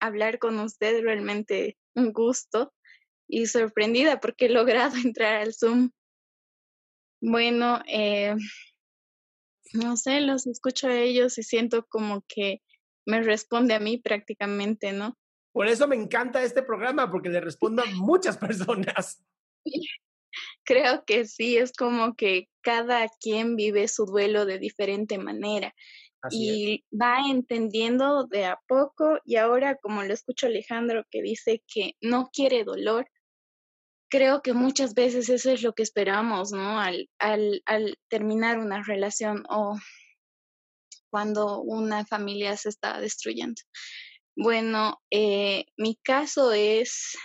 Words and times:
hablar 0.00 0.38
con 0.38 0.58
usted. 0.58 1.02
Realmente 1.02 1.76
un 1.94 2.12
gusto 2.12 2.72
y 3.28 3.46
sorprendida 3.46 4.20
porque 4.20 4.46
he 4.46 4.50
logrado 4.50 4.92
entrar 5.04 5.36
al 5.36 5.54
Zoom. 5.54 5.90
Bueno, 7.20 7.82
eh, 7.86 8.34
no 9.72 9.96
sé, 9.96 10.20
los 10.20 10.46
escucho 10.46 10.88
a 10.88 10.96
ellos 10.96 11.36
y 11.38 11.42
siento 11.42 11.84
como 11.86 12.24
que 12.28 12.62
me 13.06 13.22
responde 13.22 13.74
a 13.74 13.80
mí 13.80 13.98
prácticamente, 13.98 14.92
¿no? 14.92 15.16
Por 15.52 15.66
eso 15.66 15.88
me 15.88 15.96
encanta 15.96 16.42
este 16.42 16.62
programa, 16.62 17.10
porque 17.10 17.28
le 17.28 17.40
respondo 17.40 17.82
a 17.82 17.86
muchas 17.96 18.36
personas. 18.36 19.24
Creo 20.64 21.04
que 21.04 21.24
sí, 21.24 21.56
es 21.56 21.72
como 21.72 22.14
que 22.14 22.48
cada 22.60 23.08
quien 23.20 23.56
vive 23.56 23.88
su 23.88 24.04
duelo 24.04 24.46
de 24.46 24.58
diferente 24.58 25.18
manera 25.18 25.74
Así 26.22 26.36
y 26.38 26.84
va 26.96 27.18
entendiendo 27.28 28.24
de 28.24 28.46
a 28.46 28.60
poco 28.66 29.20
y 29.24 29.36
ahora 29.36 29.76
como 29.76 30.02
lo 30.02 30.12
escucho 30.12 30.46
Alejandro 30.46 31.04
que 31.10 31.22
dice 31.22 31.62
que 31.66 31.92
no 32.00 32.30
quiere 32.32 32.64
dolor, 32.64 33.08
creo 34.10 34.42
que 34.42 34.52
muchas 34.52 34.94
veces 34.94 35.28
eso 35.28 35.50
es 35.50 35.62
lo 35.62 35.74
que 35.74 35.82
esperamos, 35.82 36.50
¿no? 36.52 36.80
Al, 36.80 37.08
al, 37.18 37.62
al 37.66 37.98
terminar 38.08 38.58
una 38.58 38.82
relación 38.82 39.44
o 39.48 39.76
cuando 41.10 41.60
una 41.60 42.04
familia 42.04 42.56
se 42.56 42.68
está 42.68 43.00
destruyendo. 43.00 43.60
Bueno, 44.36 45.00
eh, 45.10 45.66
mi 45.76 45.96
caso 45.96 46.52
es 46.52 47.16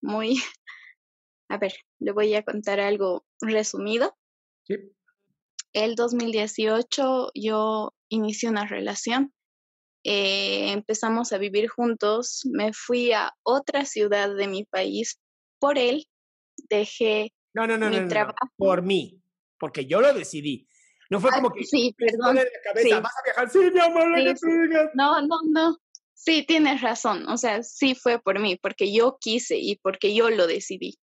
muy, 0.00 0.36
a 1.50 1.58
ver, 1.58 1.74
le 1.98 2.12
voy 2.12 2.34
a 2.34 2.42
contar 2.42 2.80
algo 2.80 3.26
resumido. 3.40 4.16
Sí. 4.64 4.76
El 5.72 5.94
2018 5.94 7.30
yo 7.34 7.94
inicié 8.08 8.48
una 8.48 8.66
relación, 8.66 9.32
eh, 10.04 10.72
empezamos 10.72 11.32
a 11.32 11.38
vivir 11.38 11.68
juntos, 11.68 12.42
me 12.50 12.72
fui 12.72 13.12
a 13.12 13.32
otra 13.42 13.84
ciudad 13.84 14.34
de 14.34 14.46
mi 14.48 14.64
país 14.64 15.20
por 15.60 15.78
él, 15.78 16.06
dejé 16.70 17.32
No, 17.54 17.66
no, 17.66 17.76
no, 17.76 17.86
mi 17.90 17.96
no, 17.96 18.00
no, 18.02 18.02
no, 18.04 18.08
trabajo. 18.08 18.36
por 18.56 18.82
mí, 18.82 19.20
porque 19.58 19.86
yo 19.86 20.00
lo 20.00 20.12
decidí. 20.14 20.66
No 21.10 21.20
fue 21.20 21.30
Ah, 21.32 21.36
como 21.36 21.50
que 21.52 21.64
sí, 21.64 21.94
perdón. 21.96 22.36
la 22.36 22.44
cabeza, 22.64 22.96
sí. 22.96 23.02
vas 23.02 23.12
a 23.16 23.22
viajar, 23.24 23.50
sí, 23.50 23.58
mi 23.72 23.80
amor, 23.80 24.18
Sí, 24.18 24.36
sí. 24.36 24.46
No, 24.94 25.20
no, 25.22 25.40
no. 25.50 25.76
Sí, 26.14 26.44
tienes 26.46 26.80
razón. 26.82 27.28
O 27.28 27.36
sea, 27.38 27.62
sí 27.62 27.94
fue 27.94 28.20
por 28.20 28.40
mí, 28.40 28.56
porque 28.56 28.92
yo 28.92 29.16
quise 29.20 29.56
y 29.56 29.76
porque 29.76 30.14
yo 30.14 30.28
lo 30.30 30.46
decidí. 30.46 30.98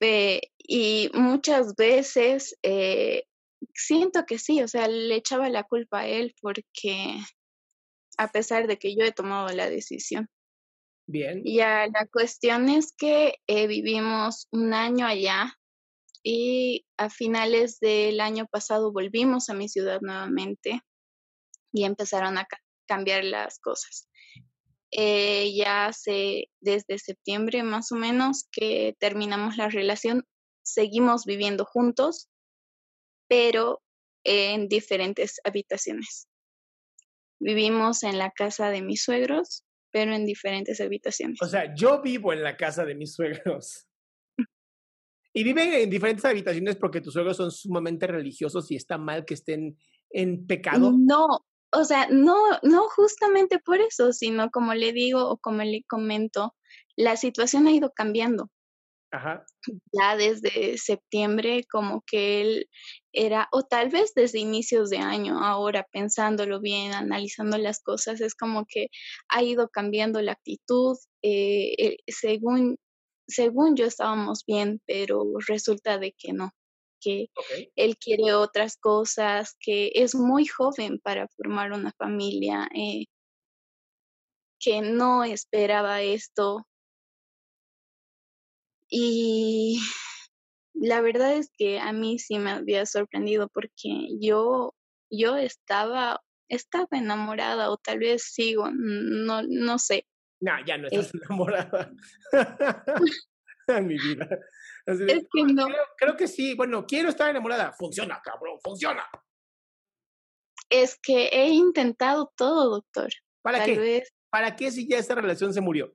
Eh, 0.00 0.40
y 0.58 1.10
muchas 1.14 1.74
veces 1.76 2.56
eh, 2.62 3.24
siento 3.74 4.24
que 4.26 4.38
sí, 4.38 4.62
o 4.62 4.68
sea, 4.68 4.88
le 4.88 5.14
echaba 5.16 5.48
la 5.48 5.64
culpa 5.64 6.00
a 6.00 6.06
él 6.06 6.34
porque 6.40 7.18
a 8.18 8.28
pesar 8.30 8.66
de 8.66 8.78
que 8.78 8.94
yo 8.96 9.04
he 9.04 9.12
tomado 9.12 9.48
la 9.48 9.68
decisión. 9.70 10.28
Bien. 11.06 11.42
Ya 11.44 11.86
la 11.88 12.06
cuestión 12.06 12.68
es 12.68 12.94
que 12.96 13.34
eh, 13.46 13.66
vivimos 13.66 14.48
un 14.52 14.72
año 14.74 15.06
allá 15.06 15.54
y 16.22 16.86
a 16.96 17.10
finales 17.10 17.80
del 17.80 18.20
año 18.20 18.46
pasado 18.46 18.92
volvimos 18.92 19.48
a 19.48 19.54
mi 19.54 19.68
ciudad 19.68 20.00
nuevamente 20.00 20.80
y 21.72 21.84
empezaron 21.84 22.38
a 22.38 22.44
ca- 22.44 22.60
cambiar 22.86 23.24
las 23.24 23.58
cosas. 23.58 24.08
Eh, 24.90 25.54
ya 25.54 25.86
hace 25.86 26.50
desde 26.60 26.98
septiembre 26.98 27.62
más 27.62 27.90
o 27.92 27.96
menos 27.96 28.46
que 28.52 28.94
terminamos 29.00 29.56
la 29.56 29.68
relación, 29.68 30.24
seguimos 30.62 31.24
viviendo 31.24 31.64
juntos, 31.64 32.28
pero 33.32 33.80
en 34.24 34.68
diferentes 34.68 35.40
habitaciones. 35.42 36.28
Vivimos 37.40 38.02
en 38.02 38.18
la 38.18 38.30
casa 38.30 38.68
de 38.68 38.82
mis 38.82 39.02
suegros, 39.02 39.64
pero 39.90 40.14
en 40.14 40.26
diferentes 40.26 40.82
habitaciones. 40.82 41.38
O 41.40 41.46
sea, 41.46 41.74
yo 41.74 42.02
vivo 42.02 42.34
en 42.34 42.42
la 42.42 42.58
casa 42.58 42.84
de 42.84 42.94
mis 42.94 43.14
suegros. 43.14 43.88
Y 45.32 45.44
viven 45.44 45.72
en 45.72 45.88
diferentes 45.88 46.26
habitaciones 46.26 46.76
porque 46.76 47.00
tus 47.00 47.14
suegros 47.14 47.38
son 47.38 47.50
sumamente 47.50 48.06
religiosos 48.06 48.70
y 48.70 48.76
está 48.76 48.98
mal 48.98 49.24
que 49.24 49.32
estén 49.32 49.78
en 50.10 50.46
pecado. 50.46 50.92
No, 50.94 51.26
o 51.72 51.84
sea, 51.84 52.08
no, 52.10 52.36
no 52.62 52.86
justamente 52.90 53.60
por 53.60 53.80
eso, 53.80 54.12
sino 54.12 54.50
como 54.50 54.74
le 54.74 54.92
digo 54.92 55.26
o 55.26 55.38
como 55.38 55.62
le 55.62 55.84
comento, 55.88 56.54
la 56.96 57.16
situación 57.16 57.66
ha 57.66 57.72
ido 57.72 57.92
cambiando. 57.96 58.50
Ajá. 59.12 59.44
Ya 59.92 60.16
desde 60.16 60.78
septiembre, 60.78 61.64
como 61.70 62.02
que 62.06 62.40
él 62.40 62.68
era, 63.12 63.48
o 63.52 63.62
tal 63.62 63.90
vez 63.90 64.12
desde 64.14 64.38
inicios 64.40 64.90
de 64.90 64.98
año, 64.98 65.38
ahora 65.44 65.86
pensándolo 65.92 66.60
bien, 66.60 66.92
analizando 66.94 67.58
las 67.58 67.80
cosas, 67.80 68.20
es 68.22 68.34
como 68.34 68.64
que 68.66 68.88
ha 69.28 69.42
ido 69.42 69.68
cambiando 69.68 70.20
la 70.22 70.32
actitud. 70.32 70.96
eh, 71.22 71.74
eh, 71.78 71.96
según, 72.08 72.78
según 73.28 73.76
yo 73.76 73.86
estábamos 73.86 74.44
bien, 74.46 74.80
pero 74.86 75.24
resulta 75.46 75.98
de 75.98 76.12
que 76.18 76.32
no, 76.32 76.50
que 77.00 77.26
él 77.76 77.96
quiere 77.98 78.34
otras 78.34 78.76
cosas, 78.78 79.56
que 79.60 79.92
es 79.94 80.14
muy 80.14 80.46
joven 80.46 80.98
para 81.00 81.28
formar 81.36 81.72
una 81.72 81.92
familia, 81.98 82.68
eh, 82.74 83.04
que 84.60 84.80
no 84.82 85.24
esperaba 85.24 86.02
esto. 86.02 86.66
Y 88.94 89.80
la 90.74 91.00
verdad 91.00 91.34
es 91.34 91.50
que 91.56 91.80
a 91.80 91.94
mí 91.94 92.18
sí 92.18 92.38
me 92.38 92.50
había 92.50 92.84
sorprendido 92.84 93.48
porque 93.48 94.18
yo, 94.20 94.74
yo 95.10 95.38
estaba, 95.38 96.20
estaba 96.50 96.88
enamorada 96.98 97.70
o 97.70 97.78
tal 97.78 98.00
vez 98.00 98.22
sigo, 98.22 98.70
no, 98.70 99.42
no 99.48 99.78
sé. 99.78 100.06
No, 100.42 100.52
ya 100.66 100.76
no 100.76 100.88
estás 100.88 101.10
enamorada. 101.26 101.90
en 103.68 103.86
mi 103.86 103.96
vida. 103.96 104.28
es 104.84 105.26
que 105.32 105.44
no. 105.44 105.68
creo, 105.96 106.14
que 106.14 106.28
sí, 106.28 106.54
bueno, 106.54 106.84
quiero 106.84 107.08
estar 107.08 107.30
enamorada. 107.30 107.72
Funciona, 107.72 108.20
cabrón, 108.22 108.58
funciona. 108.62 109.08
Es 110.68 110.98
que 111.00 111.28
he 111.28 111.48
intentado 111.48 112.30
todo, 112.36 112.68
doctor. 112.68 113.08
¿Para 113.40 113.64
qué? 113.64 114.04
¿Para 114.28 114.54
qué 114.54 114.70
si 114.70 114.86
ya 114.86 114.98
esta 114.98 115.14
relación 115.14 115.54
se 115.54 115.62
murió? 115.62 115.94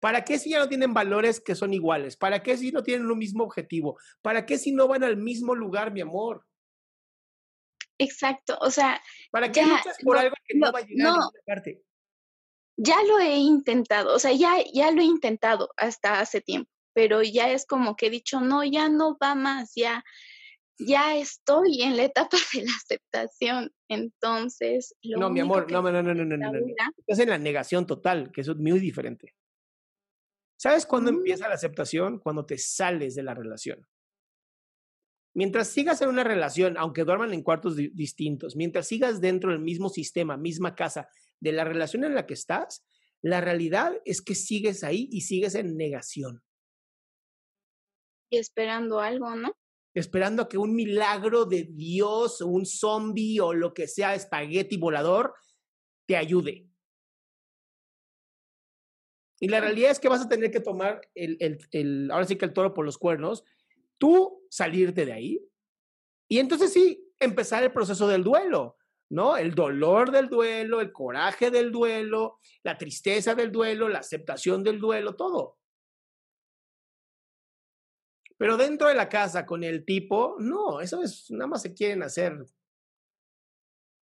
¿Para 0.00 0.24
qué 0.24 0.38
si 0.38 0.50
ya 0.50 0.58
no 0.58 0.68
tienen 0.68 0.92
valores 0.92 1.40
que 1.40 1.54
son 1.54 1.72
iguales? 1.72 2.16
¿Para 2.16 2.42
qué 2.42 2.56
si 2.56 2.70
no 2.70 2.82
tienen 2.82 3.10
un 3.10 3.18
mismo 3.18 3.44
objetivo? 3.44 3.98
¿Para 4.22 4.44
qué 4.44 4.58
si 4.58 4.72
no 4.72 4.88
van 4.88 5.04
al 5.04 5.16
mismo 5.16 5.54
lugar, 5.54 5.92
mi 5.92 6.00
amor? 6.00 6.44
Exacto, 7.98 8.58
o 8.60 8.70
sea. 8.70 9.00
¿Para 9.30 9.50
qué 9.50 9.62
luchas 9.62 9.96
por 10.02 10.18
algo 10.18 10.34
que 10.44 10.58
no, 10.58 10.70
va 10.70 10.80
a 10.80 10.82
llegar 10.82 11.08
a 11.08 11.10
ninguna 11.12 11.30
parte? 11.46 11.82
Ya 12.76 13.02
lo 13.04 13.18
he 13.18 13.36
intentado, 13.36 14.14
o 14.14 14.18
sea, 14.18 14.32
ya, 14.32 14.56
ya 14.72 14.90
lo 14.90 15.00
he 15.00 15.04
intentado 15.04 15.70
hasta 15.78 16.20
hace 16.20 16.42
tiempo, 16.42 16.70
pero 16.92 17.22
ya 17.22 17.50
es 17.50 17.64
como 17.64 17.96
que 17.96 18.08
he 18.08 18.10
dicho, 18.10 18.42
no, 18.42 18.64
ya 18.64 18.90
no 18.90 19.16
va 19.16 19.34
más, 19.34 19.72
ya, 19.74 20.04
ya 20.78 21.16
estoy 21.16 21.82
en 21.82 21.96
la 21.96 22.04
etapa 22.04 22.36
de 22.52 22.64
la 22.64 22.72
aceptación. 22.76 23.72
Entonces, 23.88 24.94
no, 25.02 25.30
mi 25.30 25.40
amor, 25.40 25.72
no, 25.72 25.80
no, 25.80 25.90
no, 25.90 26.02
no, 26.02 26.14
no, 26.14 26.36
no, 26.36 26.52
no. 26.52 26.58
Estás 26.98 27.18
en 27.20 27.30
la 27.30 27.38
negación 27.38 27.86
total, 27.86 28.30
que 28.30 28.42
eso 28.42 28.52
es 28.52 28.58
muy 28.58 28.78
diferente. 28.78 29.34
¿Sabes 30.66 30.84
cuándo 30.84 31.12
mm. 31.12 31.18
empieza 31.18 31.48
la 31.48 31.54
aceptación? 31.54 32.18
Cuando 32.18 32.44
te 32.44 32.58
sales 32.58 33.14
de 33.14 33.22
la 33.22 33.34
relación. 33.34 33.86
Mientras 35.32 35.68
sigas 35.68 36.02
en 36.02 36.08
una 36.08 36.24
relación, 36.24 36.76
aunque 36.76 37.04
duerman 37.04 37.32
en 37.32 37.44
cuartos 37.44 37.76
distintos, 37.76 38.56
mientras 38.56 38.88
sigas 38.88 39.20
dentro 39.20 39.52
del 39.52 39.60
mismo 39.60 39.90
sistema, 39.90 40.36
misma 40.36 40.74
casa, 40.74 41.08
de 41.38 41.52
la 41.52 41.62
relación 41.62 42.02
en 42.02 42.16
la 42.16 42.26
que 42.26 42.34
estás, 42.34 42.84
la 43.22 43.40
realidad 43.40 43.92
es 44.04 44.20
que 44.20 44.34
sigues 44.34 44.82
ahí 44.82 45.08
y 45.12 45.20
sigues 45.20 45.54
en 45.54 45.76
negación. 45.76 46.42
Y 48.28 48.38
esperando 48.38 48.98
algo, 48.98 49.36
¿no? 49.36 49.56
Esperando 49.94 50.42
a 50.42 50.48
que 50.48 50.58
un 50.58 50.74
milagro 50.74 51.44
de 51.44 51.62
Dios, 51.62 52.40
o 52.40 52.48
un 52.48 52.66
zombie 52.66 53.38
o 53.38 53.54
lo 53.54 53.72
que 53.72 53.86
sea, 53.86 54.16
espagueti 54.16 54.78
volador, 54.78 55.32
te 56.08 56.16
ayude. 56.16 56.68
Y 59.38 59.48
la 59.48 59.60
realidad 59.60 59.90
es 59.90 60.00
que 60.00 60.08
vas 60.08 60.24
a 60.24 60.28
tener 60.28 60.50
que 60.50 60.60
tomar 60.60 61.00
el, 61.14 61.36
el, 61.40 61.58
el, 61.72 62.10
ahora 62.10 62.24
sí 62.24 62.36
que 62.36 62.46
el 62.46 62.52
toro 62.52 62.72
por 62.72 62.84
los 62.84 62.96
cuernos 62.98 63.44
tú 63.98 64.46
salirte 64.50 65.04
de 65.04 65.12
ahí 65.12 65.46
y 66.28 66.38
entonces 66.38 66.72
sí, 66.72 67.12
empezar 67.20 67.62
el 67.62 67.72
proceso 67.72 68.08
del 68.08 68.24
duelo, 68.24 68.76
¿no? 69.10 69.36
El 69.36 69.54
dolor 69.54 70.10
del 70.10 70.28
duelo, 70.28 70.80
el 70.80 70.92
coraje 70.92 71.50
del 71.50 71.70
duelo, 71.70 72.38
la 72.62 72.76
tristeza 72.76 73.34
del 73.34 73.52
duelo, 73.52 73.88
la 73.88 74.00
aceptación 74.00 74.62
del 74.62 74.80
duelo, 74.80 75.14
todo. 75.14 75.58
Pero 78.38 78.56
dentro 78.56 78.88
de 78.88 78.94
la 78.94 79.08
casa 79.08 79.46
con 79.46 79.64
el 79.64 79.84
tipo, 79.84 80.36
no, 80.38 80.80
eso 80.80 81.02
es, 81.02 81.30
nada 81.30 81.46
más 81.46 81.62
se 81.62 81.72
quieren 81.72 82.02
hacer. 82.02 82.44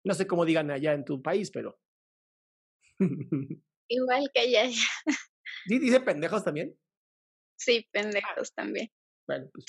No 0.04 0.14
sé 0.14 0.26
cómo 0.26 0.44
digan 0.44 0.70
allá 0.70 0.94
en 0.94 1.04
tu 1.04 1.22
país, 1.22 1.50
pero. 1.50 1.78
Igual 3.88 4.30
que. 4.32 4.72
¿Sí 5.66 5.78
dice 5.78 6.00
pendejos 6.00 6.44
también? 6.44 6.78
Sí, 7.58 7.86
pendejos 7.90 8.54
también. 8.54 8.90
Bueno, 9.26 9.50
pues 9.52 9.66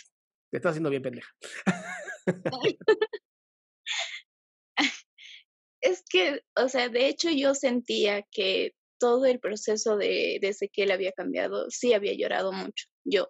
te 0.52 0.58
estás 0.58 0.72
haciendo 0.72 0.90
bien 0.90 1.02
pendeja. 1.02 1.30
es 5.82 6.04
que, 6.10 6.42
o 6.56 6.70
sea, 6.70 6.90
de 6.90 7.08
hecho 7.08 7.30
yo 7.30 7.56
sentía 7.56 8.24
que 8.32 8.74
todo 9.00 9.26
el 9.26 9.40
proceso 9.40 9.98
de 9.98 10.40
desde 10.42 10.70
que 10.70 10.84
él 10.84 10.92
había 10.92 11.12
cambiado, 11.14 11.70
sí 11.70 11.94
había 11.94 12.14
llorado 12.14 12.52
mucho, 12.52 12.88
yo. 13.04 13.30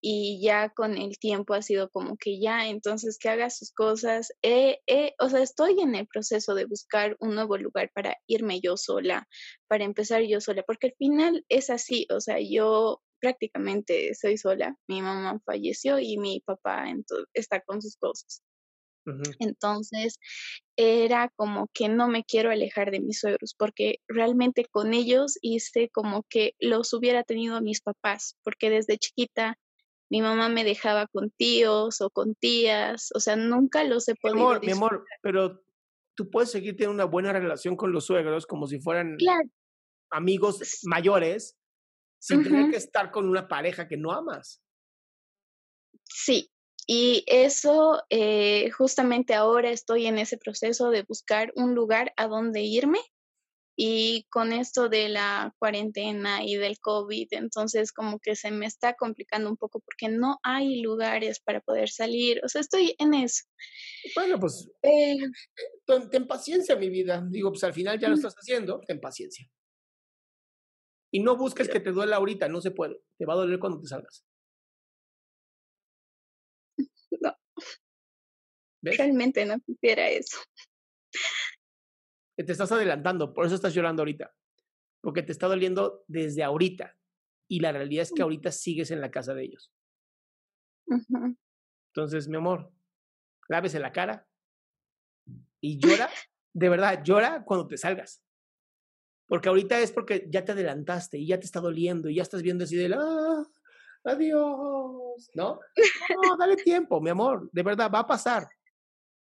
Y 0.00 0.40
ya 0.42 0.70
con 0.70 0.96
el 0.96 1.18
tiempo 1.18 1.54
ha 1.54 1.62
sido 1.62 1.90
como 1.90 2.16
que 2.16 2.38
ya, 2.40 2.68
entonces 2.68 3.18
que 3.18 3.28
haga 3.28 3.50
sus 3.50 3.72
cosas. 3.72 4.32
Eh, 4.42 4.78
eh, 4.86 5.14
o 5.18 5.28
sea, 5.28 5.42
estoy 5.42 5.80
en 5.80 5.94
el 5.94 6.06
proceso 6.06 6.54
de 6.54 6.66
buscar 6.66 7.16
un 7.20 7.34
nuevo 7.34 7.56
lugar 7.56 7.90
para 7.94 8.16
irme 8.26 8.60
yo 8.60 8.76
sola, 8.76 9.26
para 9.68 9.84
empezar 9.84 10.22
yo 10.22 10.40
sola, 10.40 10.62
porque 10.64 10.88
al 10.88 10.94
final 10.98 11.44
es 11.48 11.70
así, 11.70 12.06
o 12.10 12.20
sea, 12.20 12.38
yo 12.40 13.02
prácticamente 13.20 14.14
soy 14.14 14.36
sola. 14.38 14.76
Mi 14.88 15.02
mamá 15.02 15.40
falleció 15.44 15.98
y 15.98 16.18
mi 16.18 16.40
papá 16.40 16.86
está 17.34 17.60
con 17.60 17.82
sus 17.82 17.96
cosas. 17.96 18.42
Entonces, 19.38 20.18
era 20.76 21.30
como 21.36 21.68
que 21.72 21.88
no 21.88 22.08
me 22.08 22.24
quiero 22.24 22.50
alejar 22.50 22.90
de 22.90 23.00
mis 23.00 23.20
suegros, 23.20 23.54
porque 23.56 24.00
realmente 24.08 24.64
con 24.64 24.94
ellos 24.94 25.38
hice 25.42 25.88
como 25.90 26.24
que 26.24 26.54
los 26.58 26.92
hubiera 26.92 27.22
tenido 27.22 27.60
mis 27.60 27.80
papás, 27.80 28.36
porque 28.42 28.68
desde 28.68 28.98
chiquita 28.98 29.58
mi 30.10 30.22
mamá 30.22 30.48
me 30.48 30.64
dejaba 30.64 31.06
con 31.06 31.30
tíos 31.30 32.00
o 32.00 32.10
con 32.10 32.34
tías, 32.34 33.10
o 33.14 33.20
sea, 33.20 33.36
nunca 33.36 33.84
los 33.84 34.08
he 34.08 34.14
podido. 34.14 34.36
Mi 34.36 34.42
amor, 34.42 34.64
mi 34.66 34.72
amor, 34.72 35.04
pero 35.22 35.62
tú 36.14 36.30
puedes 36.30 36.50
seguir 36.50 36.76
teniendo 36.76 36.94
una 36.94 37.10
buena 37.10 37.32
relación 37.32 37.76
con 37.76 37.92
los 37.92 38.06
suegros 38.06 38.46
como 38.46 38.66
si 38.66 38.80
fueran 38.80 39.16
amigos 40.10 40.80
mayores 40.84 41.56
sin 42.18 42.42
tener 42.42 42.70
que 42.70 42.76
estar 42.76 43.10
con 43.10 43.28
una 43.28 43.46
pareja 43.46 43.86
que 43.86 43.96
no 43.96 44.12
amas. 44.12 44.62
Sí, 46.04 46.50
y 46.86 47.24
eso 47.26 48.02
eh, 48.10 48.70
justamente 48.70 49.34
ahora 49.34 49.70
estoy 49.70 50.06
en 50.06 50.18
ese 50.18 50.38
proceso 50.38 50.90
de 50.90 51.02
buscar 51.02 51.52
un 51.56 51.74
lugar 51.74 52.12
a 52.16 52.28
donde 52.28 52.62
irme 52.62 53.00
y 53.76 54.26
con 54.30 54.54
esto 54.54 54.88
de 54.88 55.10
la 55.10 55.54
cuarentena 55.58 56.42
y 56.42 56.56
del 56.56 56.80
COVID, 56.80 57.28
entonces 57.32 57.92
como 57.92 58.18
que 58.18 58.34
se 58.34 58.50
me 58.50 58.64
está 58.64 58.94
complicando 58.94 59.50
un 59.50 59.58
poco 59.58 59.80
porque 59.80 60.08
no 60.08 60.38
hay 60.42 60.80
lugares 60.80 61.40
para 61.40 61.60
poder 61.60 61.90
salir, 61.90 62.40
o 62.42 62.48
sea, 62.48 62.62
estoy 62.62 62.96
en 62.98 63.12
eso. 63.12 63.44
Bueno, 64.14 64.40
pues 64.40 64.66
eh, 64.82 65.18
ten, 66.10 66.26
paciencia, 66.26 66.74
mi 66.74 66.88
vida. 66.88 67.22
Digo, 67.28 67.50
pues 67.50 67.64
al 67.64 67.74
final 67.74 67.98
ya 67.98 68.08
lo 68.08 68.14
estás 68.14 68.34
haciendo, 68.34 68.80
ten 68.80 68.98
paciencia. 68.98 69.46
Y 71.12 71.20
no 71.20 71.36
busques 71.36 71.68
que 71.68 71.80
te 71.80 71.92
duela 71.92 72.16
ahorita, 72.16 72.48
no 72.48 72.60
se 72.62 72.70
puede. 72.70 73.00
Te 73.18 73.26
va 73.26 73.34
a 73.34 73.36
doler 73.36 73.58
cuando 73.58 73.80
te 73.80 73.88
salgas. 73.88 74.24
No. 77.20 77.32
Realmente 78.82 79.46
no 79.46 79.58
quisiera 79.60 80.08
eso. 80.10 80.36
Te 82.36 82.52
estás 82.52 82.70
adelantando, 82.70 83.32
por 83.32 83.46
eso 83.46 83.54
estás 83.54 83.74
llorando 83.74 84.02
ahorita. 84.02 84.34
Porque 85.00 85.22
te 85.22 85.32
está 85.32 85.46
doliendo 85.46 86.04
desde 86.06 86.42
ahorita. 86.42 86.96
Y 87.48 87.60
la 87.60 87.72
realidad 87.72 88.02
es 88.02 88.12
que 88.12 88.22
ahorita 88.22 88.52
sigues 88.52 88.90
en 88.90 89.00
la 89.00 89.10
casa 89.10 89.34
de 89.34 89.44
ellos. 89.44 89.72
Entonces, 91.88 92.28
mi 92.28 92.36
amor, 92.36 92.70
lávese 93.48 93.80
la 93.80 93.92
cara 93.92 94.26
y 95.60 95.78
llora, 95.78 96.10
de 96.52 96.68
verdad, 96.68 97.02
llora 97.02 97.44
cuando 97.44 97.66
te 97.66 97.76
salgas. 97.76 98.22
Porque 99.26 99.48
ahorita 99.48 99.80
es 99.80 99.92
porque 99.92 100.26
ya 100.30 100.44
te 100.44 100.52
adelantaste 100.52 101.18
y 101.18 101.26
ya 101.26 101.40
te 101.40 101.46
está 101.46 101.60
doliendo 101.60 102.08
y 102.08 102.16
ya 102.16 102.22
estás 102.22 102.42
viendo 102.42 102.64
así 102.64 102.76
de, 102.76 102.94
ah, 102.94 103.42
adiós, 104.04 105.30
¿no? 105.34 105.60
No, 106.22 106.36
dale 106.36 106.56
tiempo, 106.56 107.00
mi 107.00 107.10
amor, 107.10 107.48
de 107.52 107.62
verdad, 107.62 107.90
va 107.92 108.00
a 108.00 108.06
pasar. 108.06 108.48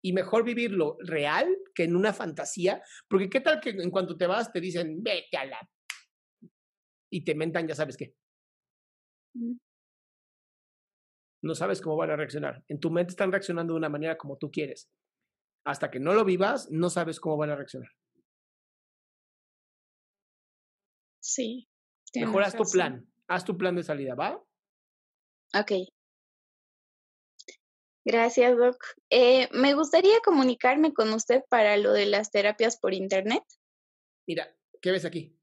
Y 0.02 0.14
mejor 0.14 0.44
vivirlo 0.44 0.98
real 1.00 1.48
que 1.76 1.84
en 1.84 1.96
una 1.96 2.14
fantasía, 2.14 2.82
porque 3.08 3.30
qué 3.30 3.42
tal 3.42 3.60
que 3.60 3.72
en 3.72 3.92
cuanto 3.92 4.16
te 4.16 4.28
vas 4.28 4.52
te 4.52 4.62
dicen, 4.62 5.04
vete 5.04 5.38
a 5.38 5.46
la... 5.46 5.70
Y 7.12 7.24
te 7.24 7.36
mentan, 7.36 7.68
ya 7.68 7.76
sabes 7.76 7.98
qué. 7.98 8.16
Mm. 9.36 9.58
No 11.42 11.56
sabes 11.56 11.82
cómo 11.82 11.98
van 11.98 12.12
a 12.12 12.16
reaccionar. 12.16 12.64
En 12.68 12.80
tu 12.80 12.92
mente 12.92 13.12
están 13.12 13.32
reaccionando 13.32 13.74
de 13.74 13.78
una 13.78 13.90
manera 13.90 14.18
como 14.18 14.38
tú 14.38 14.52
quieres. 14.52 14.90
Hasta 15.66 15.90
que 15.90 16.00
no 16.00 16.14
lo 16.14 16.26
vivas, 16.26 16.70
no 16.72 16.90
sabes 16.90 17.20
cómo 17.20 17.38
van 17.38 17.50
a 17.52 17.56
reaccionar. 17.56 17.92
Sí. 21.22 21.68
Mejor 22.16 22.44
haz 22.44 22.56
tu 22.56 22.64
plan, 22.64 23.06
haz 23.28 23.46
tu 23.46 23.58
plan 23.58 23.76
de 23.76 23.84
salida, 23.84 24.16
¿va? 24.16 24.42
Ok. 25.54 25.72
Gracias, 28.10 28.58
Doc. 28.58 28.84
Eh, 29.12 29.48
me 29.52 29.76
gustaría 29.76 30.20
comunicarme 30.26 30.96
con 30.96 31.14
usted 31.14 31.44
para 31.48 31.78
lo 31.78 31.94
de 31.94 32.08
las 32.08 32.32
terapias 32.32 32.80
por 32.80 32.96
Internet. 32.96 33.44
Mira, 34.28 34.48
¿qué 34.82 34.90
ves 34.90 35.06
aquí? 35.06 35.38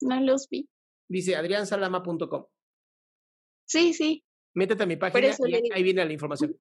No 0.00 0.22
los 0.22 0.48
vi. 0.48 0.70
Dice 1.06 1.36
adriansalama.com. 1.36 2.46
Sí, 3.66 3.92
sí. 3.92 4.24
Métete 4.54 4.84
a 4.84 4.86
mi 4.86 4.96
página 4.96 5.28
y 5.28 5.70
ahí 5.70 5.82
viene 5.82 6.02
la 6.02 6.12
información. 6.14 6.58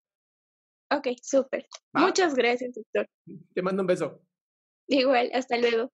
Ok, 0.92 1.08
súper. 1.22 1.66
Muchas 1.94 2.36
gracias, 2.36 2.76
doctor. 2.76 3.10
Te 3.54 3.62
mando 3.62 3.84
un 3.84 3.88
beso. 3.88 4.22
Igual, 4.90 5.32
hasta 5.34 5.58
luego. 5.60 5.94